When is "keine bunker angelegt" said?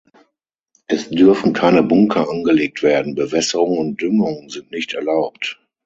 1.53-2.81